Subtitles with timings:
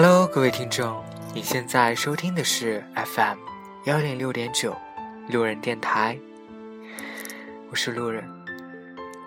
[0.00, 3.36] Hello，各位听众，你现在收听的是 FM
[3.86, 4.72] 幺零六点九
[5.28, 6.16] 路人电台，
[7.68, 8.24] 我是路人，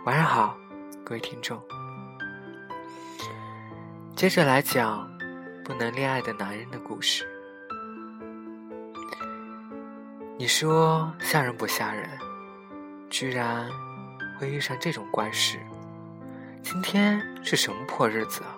[0.06, 0.56] 晚上好，
[1.04, 1.62] 各位听众。
[4.16, 5.12] 接着来讲
[5.66, 7.28] 不能恋爱的男人的故事。
[10.38, 12.10] 你说吓人不吓人？
[13.10, 13.70] 居然
[14.40, 15.60] 会遇上这种怪事？
[16.64, 18.56] 今天是什么破日子啊？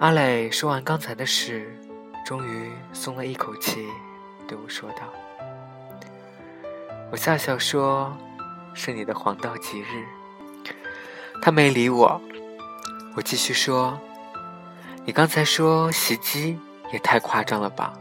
[0.00, 1.78] 阿磊说完刚才的事，
[2.24, 3.86] 终于松了一口气，
[4.48, 5.12] 对我说道
[7.12, 8.16] ：“我笑笑说，
[8.72, 10.06] 是你的黄道吉日。”
[11.42, 12.18] 他没理我，
[13.14, 14.00] 我继续说
[15.04, 16.58] ：“你刚才说袭击
[16.94, 17.92] 也太夸张了吧？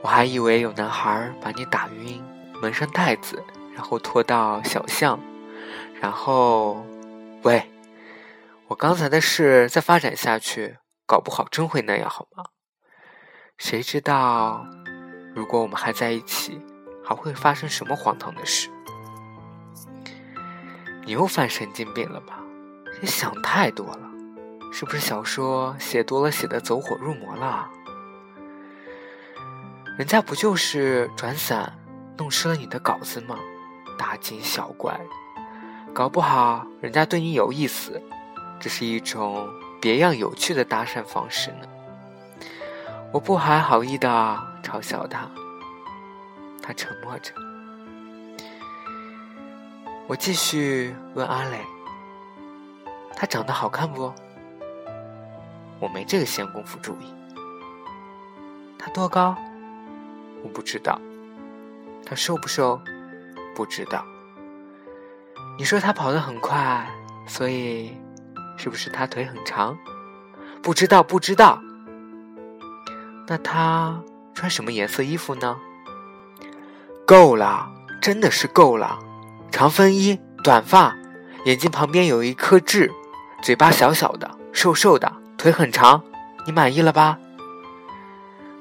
[0.00, 2.24] 我还以为有男孩把你打晕，
[2.62, 5.20] 蒙上袋子，然后拖到小巷，
[6.00, 6.82] 然后……
[7.42, 7.70] 喂，
[8.68, 10.78] 我刚才的事再发展下去。”
[11.10, 12.44] 搞不好真会那样，好吗？
[13.58, 14.64] 谁知道，
[15.34, 16.64] 如果我们还在一起，
[17.04, 18.70] 还会发生什么荒唐的事？
[21.04, 22.38] 你又犯神经病了吧？
[23.02, 24.08] 你想太多了，
[24.72, 27.68] 是不是小说写多了，写的走火入魔了？
[29.98, 31.76] 人家不就是转伞
[32.18, 33.36] 弄湿了你的稿子吗？
[33.98, 35.00] 大惊小怪，
[35.92, 38.00] 搞不好人家对你有意思，
[38.60, 39.48] 这是一种。
[39.80, 41.66] 别样有趣的搭讪方式呢？
[43.12, 44.08] 我不怀好意的
[44.62, 45.28] 嘲笑他，
[46.62, 47.32] 他沉默着。
[50.06, 51.64] 我继续问阿磊
[53.16, 54.12] ：“他长得好看不？”
[55.80, 57.14] 我没这个闲工夫注意。
[58.78, 59.34] 他多高？
[60.42, 61.00] 我不知道。
[62.04, 62.80] 他瘦不瘦？
[63.54, 64.04] 不知道。
[65.58, 66.86] 你说他跑得很快，
[67.26, 67.96] 所以。
[68.62, 69.78] 是不是他腿很长？
[70.62, 71.62] 不知道，不知道。
[73.26, 73.98] 那他
[74.34, 75.56] 穿什么颜色衣服呢？
[77.06, 77.72] 够了，
[78.02, 78.98] 真的是够了。
[79.50, 80.94] 长风衣，短发，
[81.46, 82.92] 眼睛旁边有一颗痣，
[83.42, 86.04] 嘴巴小小的，瘦瘦的，腿很长。
[86.44, 87.18] 你满意了吧？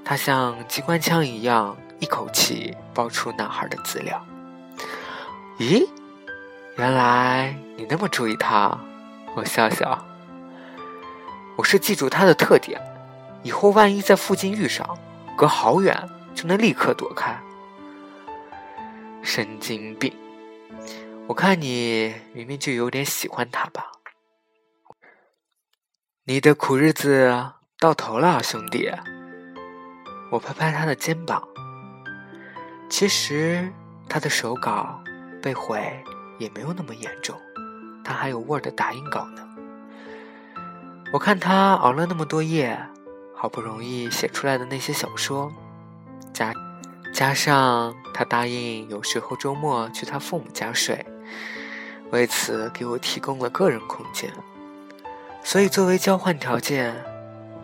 [0.05, 4.25] 他像机关枪一样，一口气爆出男孩的资料。
[5.57, 5.85] 咦，
[6.77, 8.79] 原来你那么注意他。
[9.35, 10.05] 我笑笑，
[11.55, 12.81] 我是记住他的特点，
[13.43, 14.97] 以后万一在附近遇上，
[15.37, 15.95] 隔好远
[16.33, 17.39] 就能立刻躲开。
[19.21, 20.13] 神经病！
[21.27, 23.91] 我看你明明就有点喜欢他吧？
[26.25, 28.91] 你的苦日子到头了，兄弟。
[30.31, 31.41] 我拍拍他的肩膀。
[32.89, 33.71] 其实
[34.09, 34.99] 他的手稿
[35.41, 36.03] 被毁
[36.39, 37.39] 也没有那么严重。
[38.09, 39.47] 他还有 Word 打印稿呢。
[41.13, 42.75] 我看他熬了那么多夜，
[43.35, 45.53] 好不容易写出来的那些小说，
[46.33, 46.51] 加
[47.13, 51.05] 加上他答应有时候周末去他父母家睡，
[52.09, 54.27] 为此给我提供了个人空间。
[55.43, 56.95] 所以作为交换条件，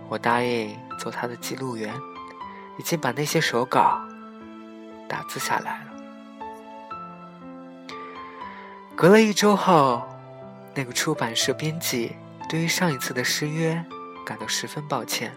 [0.10, 1.92] 我答应做他的记录员，
[2.78, 4.00] 已经把那些手稿
[5.10, 5.88] 打字下来了。
[8.96, 10.04] 隔了一周后。
[10.76, 12.16] 那个出版社编辑
[12.50, 13.82] 对于上一次的失约
[14.26, 15.34] 感到十分抱歉，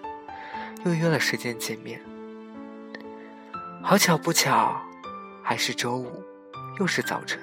[0.84, 2.00] 又约了时间见面。
[3.82, 4.82] 好巧不巧，
[5.42, 6.22] 还是周五，
[6.80, 7.40] 又是早晨，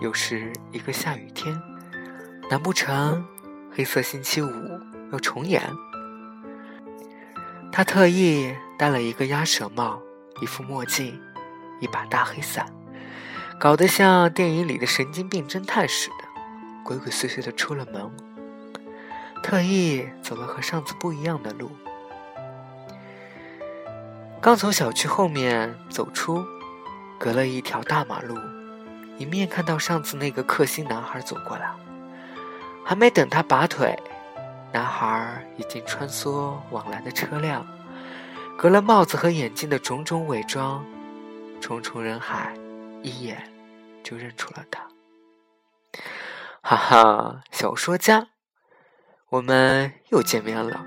[0.00, 1.60] 又是一个下雨天。
[2.48, 3.26] 难不成
[3.74, 4.48] 黑色星期五
[5.10, 5.60] 要重演？
[7.72, 10.00] 他特意戴了一个鸭舌帽，
[10.40, 11.20] 一副墨镜，
[11.80, 12.72] 一把大黑伞，
[13.58, 16.25] 搞得像电影里的神经病侦探似的。
[16.86, 18.08] 鬼鬼祟祟的出了门，
[19.42, 21.68] 特意走了和上次不一样的路。
[24.40, 26.46] 刚从小区后面走出，
[27.18, 28.38] 隔了一条大马路，
[29.18, 31.68] 迎面看到上次那个克星男孩走过来。
[32.84, 33.98] 还没等他拔腿，
[34.72, 37.66] 男孩已经穿梭往来的车辆，
[38.56, 40.86] 隔了帽子和眼镜的种种伪装，
[41.60, 42.54] 重重人海，
[43.02, 43.42] 一眼
[44.04, 44.80] 就认出了他。
[46.68, 48.26] 哈哈，小说家，
[49.28, 50.84] 我们又见面了。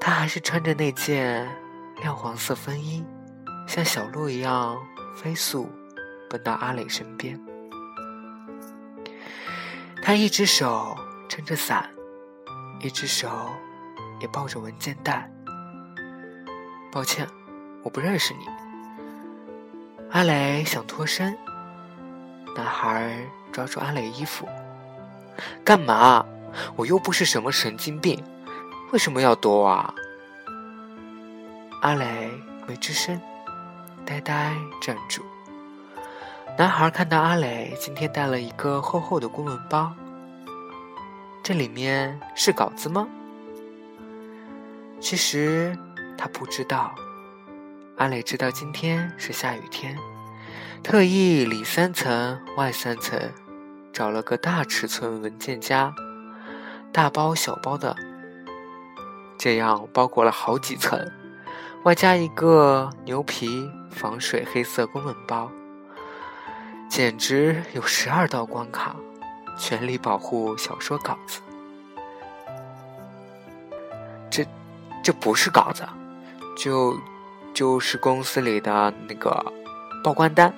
[0.00, 1.48] 他还是穿着那件
[2.00, 3.06] 亮黄色风衣，
[3.68, 4.76] 像小鹿一样
[5.14, 5.70] 飞速
[6.28, 7.40] 奔到阿磊身边。
[10.02, 10.98] 他一只手
[11.28, 11.88] 撑着伞，
[12.80, 13.48] 一只手
[14.18, 15.30] 也抱着文件袋。
[16.90, 17.28] 抱歉，
[17.84, 18.46] 我不认识你。
[20.10, 21.38] 阿磊想脱身，
[22.56, 23.24] 男孩。
[23.54, 24.48] 抓住阿磊衣服，
[25.64, 26.26] 干嘛？
[26.74, 28.20] 我又不是什么神经病，
[28.90, 29.94] 为什么要躲啊？
[31.82, 32.32] 阿磊
[32.66, 33.20] 没吱声，
[34.04, 35.22] 呆呆站住。
[36.58, 39.92] 男孩看到阿磊今天带了一个厚厚的公文包，
[41.40, 43.06] 这里面是稿子吗？
[45.00, 45.78] 其实
[46.18, 46.92] 他不知道。
[47.98, 49.96] 阿磊知道今天是下雨天，
[50.82, 53.20] 特意里三层外三层，
[53.94, 55.94] 找了个大尺寸文件夹，
[56.92, 57.94] 大包小包的，
[59.38, 61.00] 这样包裹了好几层，
[61.84, 65.48] 外加一个牛皮防水黑色公文包。
[66.88, 68.96] 简直有十二道关卡，
[69.56, 71.40] 全力保护小说稿子。
[74.28, 74.44] 这，
[75.04, 75.84] 这不是稿子，
[76.56, 76.98] 就
[77.54, 79.52] 就是公司里的那个
[80.02, 80.52] 报关单。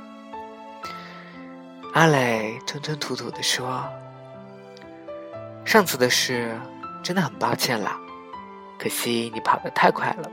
[1.96, 3.82] 阿磊吞吞吐吐的说
[5.64, 6.54] ：“上次的事
[7.02, 7.98] 真的很抱歉啦，
[8.78, 10.30] 可惜你跑得太快了。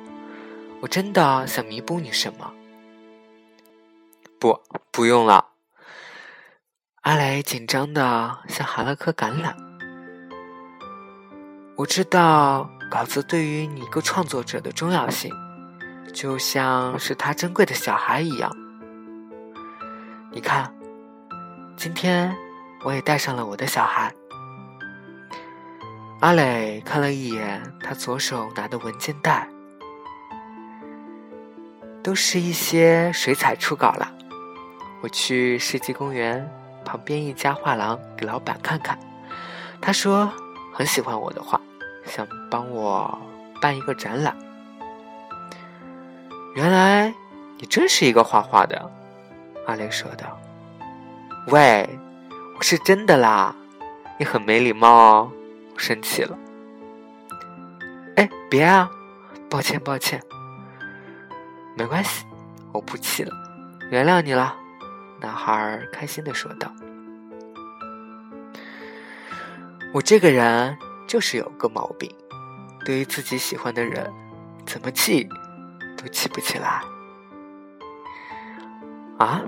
[0.81, 2.53] 我真的想弥补你什么？
[4.41, 4.61] 不，
[4.91, 5.51] 不用了。”
[7.03, 9.55] 阿雷紧张的像含了颗橄榄。
[11.77, 15.33] 我知道稿子对于你一个创作者的重要性，
[16.13, 18.51] 就像是他珍贵的小孩一样。
[20.29, 20.69] 你看，
[21.83, 22.33] 今天
[22.85, 24.09] 我也带上了我的小孩。
[26.21, 29.45] 阿磊看了一眼他左手拿的文件袋，
[32.01, 34.09] 都是一些水彩初稿了。
[35.01, 36.49] 我去世纪公园。
[36.85, 38.97] 旁边一家画廊给老板看看，
[39.81, 40.31] 他说
[40.73, 41.59] 很喜欢我的画，
[42.05, 43.21] 想帮我
[43.61, 44.33] 办一个展览。
[46.55, 47.13] 原来
[47.57, 48.89] 你真是一个画画的，
[49.67, 50.39] 阿雷说道。
[51.47, 51.99] 喂，
[52.57, 53.53] 我是真的啦，
[54.17, 55.31] 你很没礼貌哦，
[55.73, 56.37] 我生气了。
[58.15, 58.89] 哎，别啊，
[59.49, 60.23] 抱歉抱歉，
[61.75, 62.25] 没关系，
[62.71, 63.31] 我不气了，
[63.91, 64.55] 原谅你了。
[65.19, 66.73] 男孩开心的说道
[69.93, 72.09] ：“我这个人就是有个毛病，
[72.85, 74.09] 对于自己喜欢的人，
[74.65, 75.27] 怎么气
[75.97, 76.81] 都气不起来。”
[79.19, 79.43] 啊！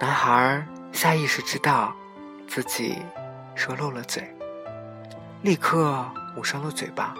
[0.00, 1.92] 男孩下意识知道
[2.46, 3.02] 自己
[3.56, 4.22] 说漏了嘴，
[5.42, 7.12] 立刻捂上了嘴巴。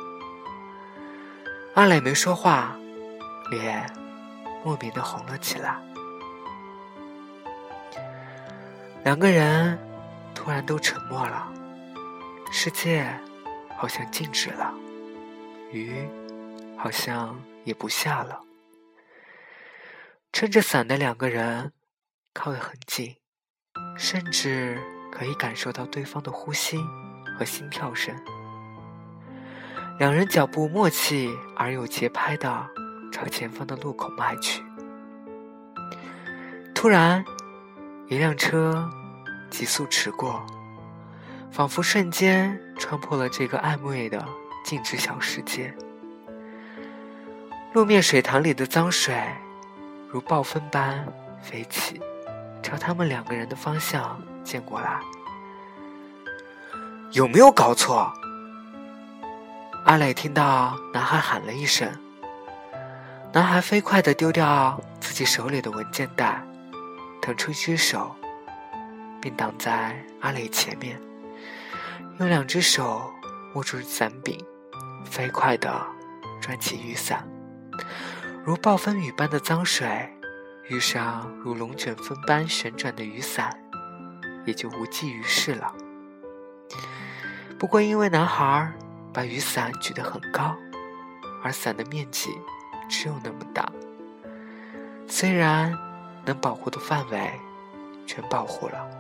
[1.75, 2.77] 阿磊没说话，
[3.51, 3.85] 脸
[4.65, 5.77] 莫名的红了起来。
[9.03, 9.77] 两个人
[10.33, 11.53] 突然都沉默了，
[12.53, 13.13] 世界
[13.77, 14.73] 好像静止了，
[15.73, 16.09] 雨
[16.77, 18.41] 好像也不下了。
[20.33, 21.73] 撑着伞的两个人
[22.41, 23.17] 靠得很近，
[23.97, 24.81] 甚至
[25.11, 26.79] 可以感受到对方的呼吸
[27.37, 28.15] 和心跳声。
[29.99, 32.65] 两人脚步默契而有节拍的
[33.11, 34.63] 朝前方的路口迈去。
[36.73, 37.25] 突然，
[38.07, 38.89] 一辆车。
[39.51, 40.45] 急速驰过，
[41.51, 44.23] 仿佛瞬间穿破了这个暧昧的
[44.63, 45.75] 静止小世界。
[47.73, 49.19] 路面水塘里的脏水
[50.11, 51.03] 如暴风般
[51.43, 51.99] 飞起，
[52.63, 55.01] 朝他们两个人的方向见过来。
[57.13, 58.13] 有没有搞错？
[59.85, 61.91] 阿磊听到男孩喊了一声，
[63.33, 66.43] 男孩飞快地丢掉自己手里的文件袋，
[67.23, 68.15] 腾出一只手。
[69.21, 70.97] 并挡在阿磊前面，
[72.21, 73.13] 用两只手
[73.55, 74.39] 握住伞柄，
[75.05, 75.69] 飞快地
[76.41, 77.29] 转起雨伞。
[78.45, 80.09] 如暴风雨般的脏水
[80.69, 83.59] 遇上如龙卷风般旋转的雨伞，
[84.45, 85.73] 也就无济于事了。
[87.59, 88.71] 不过，因为男孩
[89.13, 90.55] 把雨伞举得很高，
[91.43, 92.31] 而伞的面积
[92.89, 93.67] 只有那么大，
[95.07, 95.75] 虽然
[96.27, 97.33] 能保护的范围
[98.07, 98.91] 全保护了。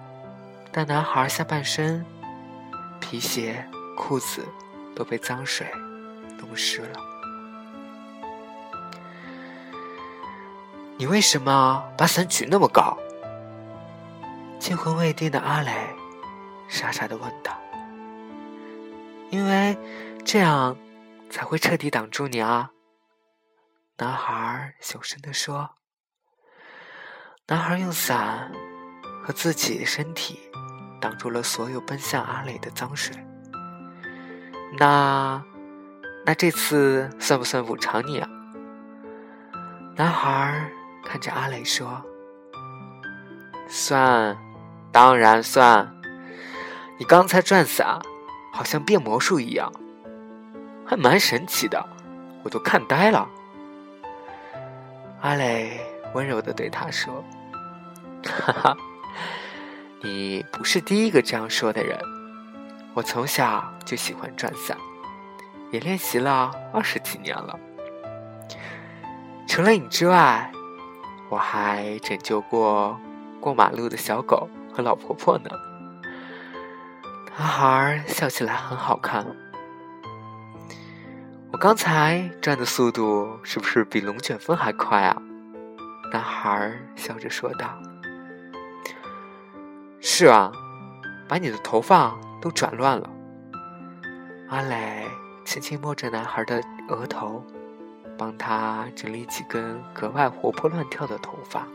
[0.73, 2.05] 但男孩下半身、
[2.99, 3.63] 皮鞋、
[3.95, 4.43] 裤子
[4.97, 5.67] 都被脏水
[6.39, 7.08] 弄湿了。
[10.99, 12.99] 你为什么把伞举那么高？
[14.59, 15.73] 惊魂未定的阿磊
[16.69, 17.57] 傻傻的问道。
[19.31, 19.79] 因为
[20.25, 20.77] 这样
[21.31, 22.73] 才会彻底挡住你啊！
[23.99, 25.71] 男孩小声的说。
[27.47, 28.51] 男孩用伞
[29.25, 30.41] 和自己的身体。
[31.01, 33.15] 挡住了所有奔向阿磊的脏水。
[34.77, 35.41] 那，
[36.27, 38.29] 那这次算不算补偿你啊？
[39.95, 40.69] 男孩
[41.09, 42.05] 看着阿磊说
[43.67, 44.37] ：“算，
[44.93, 45.91] 当然算。
[46.99, 47.99] 你刚才转伞，
[48.53, 49.73] 好像变魔术一样。”
[50.87, 51.83] 还蛮神奇的，
[52.43, 53.27] 我都看呆了。
[55.23, 55.81] 阿磊
[56.13, 57.25] 温柔的对他说
[58.25, 58.77] ：“哈哈，
[60.03, 61.99] 你不是第一个这样说的人。
[62.93, 64.77] 我从小就喜欢转伞，
[65.71, 67.59] 也练习了二十几年了。
[69.47, 70.51] 除了你之外，
[71.29, 72.99] 我还拯救过
[73.41, 75.51] 过马路的小狗和老婆婆呢。”
[77.39, 79.25] 男孩笑起来很好看。
[81.53, 85.17] 我刚才转的速度是不是比龙卷风还快啊？
[86.13, 87.79] 男孩笑着说道。
[90.01, 90.53] 是啊，
[91.29, 93.09] 把你的头发都转乱了。
[94.49, 95.07] 阿磊
[95.45, 97.45] 轻轻摸着男孩的额头，
[98.19, 101.67] 帮他整理几根格外活泼乱跳的头发。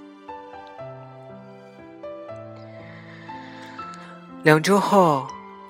[4.44, 5.26] 两周后。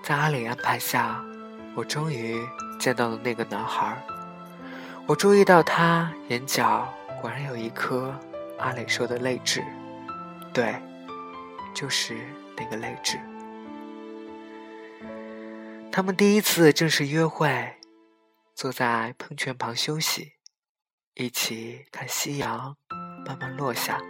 [0.06, 1.24] 在阿磊安排下，
[1.78, 2.46] 我终于
[2.78, 3.98] 见到了那个男孩。
[5.06, 8.14] 我注意到他眼角果然有一颗
[8.60, 9.64] 阿磊说的泪痣，
[10.54, 10.76] 对，
[11.74, 12.18] 就是
[12.58, 13.18] 那个泪痣。
[15.90, 17.78] 他们第一次正式约会，
[18.54, 20.34] 坐在喷泉旁休息，
[21.16, 22.76] 一起看夕阳
[23.24, 24.02] 慢慢落下，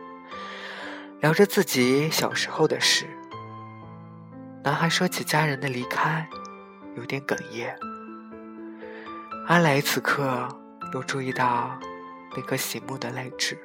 [1.20, 3.06] 聊着自己小时候的事。
[4.64, 6.26] 男孩说起家人的离开，
[6.96, 7.78] 有点哽咽。
[9.48, 10.48] 阿雷此刻
[10.94, 11.78] 又注意到
[12.38, 13.60] 那颗醒目的泪痣，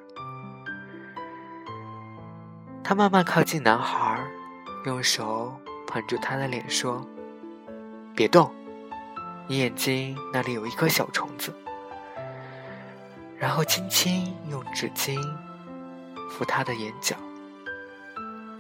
[2.82, 4.20] 他慢慢靠近男孩，
[4.84, 7.08] 用手捧住他的脸说
[8.16, 8.52] ：“别动，
[9.46, 11.54] 你眼睛那里有一颗小虫子。”
[13.38, 15.18] 然后轻轻用纸巾
[16.30, 17.16] 敷他的眼角。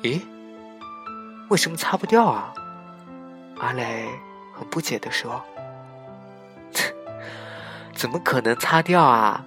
[0.02, 0.22] 咦？
[1.48, 2.52] 为什么擦不掉啊？
[3.58, 4.08] 阿磊
[4.54, 5.42] 很不解地说
[7.94, 9.44] ：“怎么可能擦掉啊？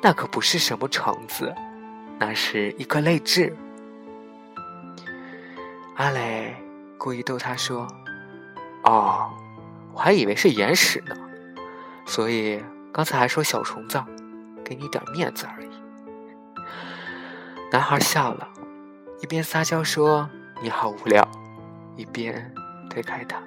[0.00, 1.52] 那可不是什么虫子，
[2.20, 3.56] 那是一颗泪痣。”
[5.96, 6.54] 阿磊
[6.96, 7.88] 故意逗他说
[8.84, 9.30] ：“哦，
[9.92, 11.16] 我还以为是眼屎呢，
[12.06, 14.00] 所以刚才还说小虫子，
[14.68, 15.70] 给你点面子而已。”
[17.72, 18.48] 男孩笑了，
[19.22, 20.28] 一边撒娇说。
[20.60, 21.22] 你好无聊，
[21.94, 22.52] 一边
[22.90, 23.40] 推开他。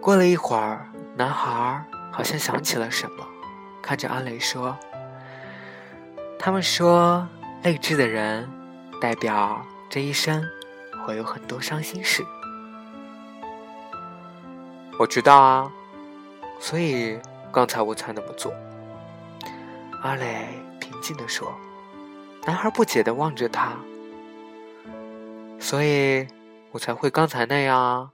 [0.00, 0.88] 过了一会儿，
[1.18, 3.26] 男孩好像想起了什么，
[3.82, 4.74] 看着阿雷说
[6.40, 7.28] ：“他们说
[7.62, 8.48] 泪痣的人，
[9.02, 10.42] 代表这一生
[11.04, 12.24] 会有很多伤心事。”
[14.98, 15.70] 我知道啊，
[16.58, 17.20] 所以
[17.52, 18.52] 刚才我才那么做。”
[20.02, 20.48] 阿磊
[20.80, 21.52] 平静地说。
[22.46, 23.76] 男孩不解的望着他。
[25.58, 26.26] 所以，
[26.72, 28.12] 我才会刚才那样，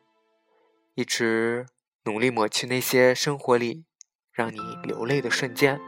[0.94, 1.66] 一直
[2.06, 3.84] 努力抹去那些生活里
[4.32, 5.80] 让你流泪的瞬间，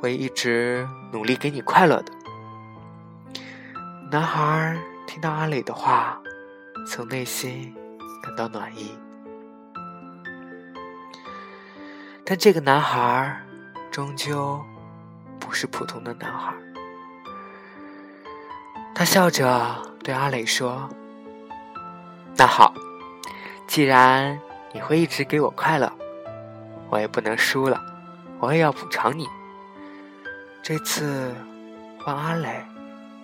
[0.00, 2.12] 会一直努力给你快乐的。
[4.12, 6.22] 男孩听到阿磊的话，
[6.86, 7.74] 从内心
[8.22, 8.96] 感到暖意。
[12.24, 13.40] 但这个男孩
[13.90, 14.64] 终究
[15.38, 16.52] 不是普通的男孩。
[18.94, 19.90] 他笑着。
[20.04, 20.90] 对阿磊说
[22.36, 22.74] ：“那好，
[23.68, 24.36] 既然
[24.72, 25.92] 你会一直给我快乐，
[26.90, 27.80] 我也不能输了，
[28.40, 29.28] 我也要补偿你。
[30.60, 31.32] 这次
[32.00, 32.66] 换阿磊，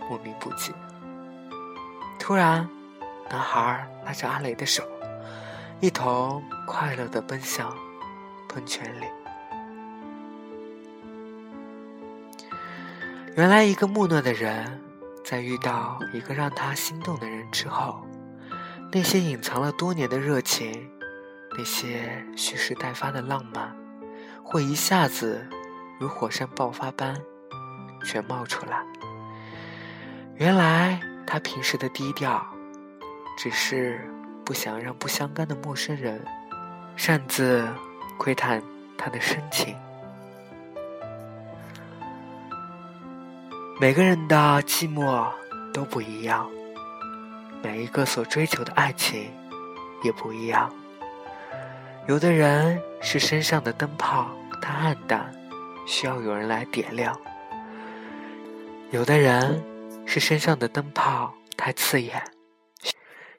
[0.09, 0.73] 莫名不解。
[2.17, 2.69] 突然，
[3.29, 4.85] 男孩拉着阿磊的手，
[5.81, 7.77] 一同快乐的奔向
[8.59, 9.05] 喷泉里。
[13.37, 14.83] 原来，一个木讷的人。”
[15.25, 18.01] 在遇到一个让他心动的人之后，
[18.91, 20.91] 那些隐藏了多年的热情，
[21.55, 23.77] 那些蓄势待发的浪漫，
[24.43, 25.47] 会一下子
[26.01, 27.15] 如火山爆发般
[28.03, 28.83] 全冒出来。
[30.37, 32.43] 原来他平时的低调，
[33.37, 34.01] 只是
[34.47, 36.25] 不想让不相干的陌生人
[36.97, 37.69] 擅自
[38.19, 38.63] 窥探
[38.99, 39.75] 他的深情。
[43.81, 45.31] 每个人的寂寞
[45.73, 46.51] 都不一样，
[47.63, 49.31] 每一个所追求的爱情
[50.03, 50.69] 也不一样。
[52.09, 54.29] 有的人是身上的灯泡
[54.61, 55.33] 太暗淡，
[55.87, 57.15] 需要有人来点亮；
[58.91, 59.63] 有的人
[60.05, 62.21] 是身上的灯泡太刺眼，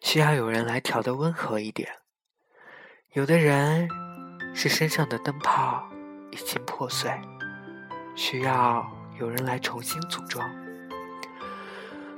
[0.01, 1.89] 需要有人来调的温和一点；
[3.13, 3.89] 有的人
[4.53, 5.83] 是身上的灯泡
[6.31, 7.11] 已经破碎，
[8.15, 8.85] 需要。
[9.19, 10.49] 有人来重新组装。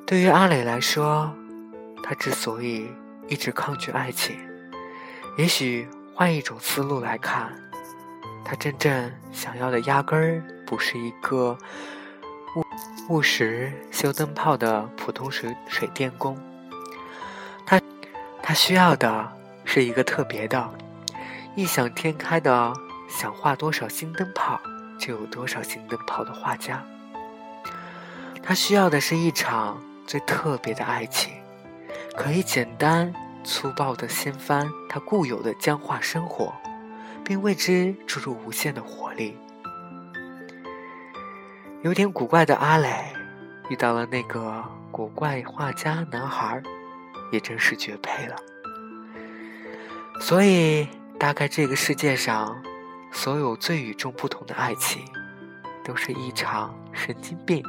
[0.05, 1.33] 对于阿磊来说，
[2.03, 2.91] 他之所以
[3.27, 4.37] 一直抗拒爱情，
[5.35, 7.51] 也许换一种思路来看，
[8.45, 11.57] 他真正想要的压根儿不是一个
[12.55, 16.37] 务务实修灯泡的普通水水电工，
[17.65, 17.81] 他
[18.43, 19.27] 他需要的
[19.65, 20.69] 是一个特别的、
[21.55, 22.73] 异想天开的，
[23.09, 24.59] 想画多少新灯泡
[24.97, 26.81] 就有多少新灯泡的画家。
[28.41, 31.33] 他需要的是一场最特别的爱情，
[32.15, 36.53] 可以简单粗暴地掀翻他固有的僵化生活，
[37.23, 39.37] 并为之注入无限的活力。
[41.83, 43.05] 有点古怪的阿磊
[43.69, 46.63] 遇到了那个古怪画家男孩，
[47.31, 48.35] 也真是绝配了。
[50.19, 50.87] 所以，
[51.21, 52.59] 大概这个世界上，
[53.11, 55.05] 所有最与众不同的爱情，
[55.83, 57.63] 都是一场神经病。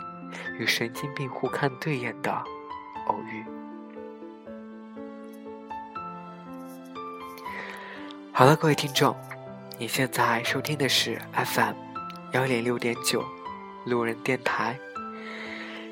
[0.58, 2.32] 与神经病互看对眼的
[3.08, 3.44] 偶遇。
[8.32, 9.14] 好了，各位听众，
[9.76, 11.74] 你现在收听的是 FM
[12.32, 13.22] 幺零六点九
[13.84, 14.78] 路人电台。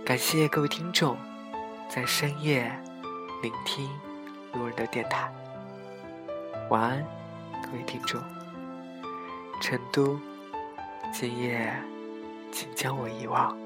[0.06, 1.14] 感谢各位听众
[1.90, 2.72] 在深夜
[3.42, 3.86] 聆听
[4.54, 5.30] 路人的电台。
[6.70, 7.06] 晚安，
[7.70, 8.20] 各位听众。
[9.60, 10.18] 成都，
[11.12, 11.72] 今夜，
[12.50, 13.56] 请将我遗忘。